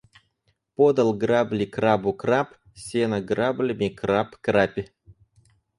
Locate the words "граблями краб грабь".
3.29-4.81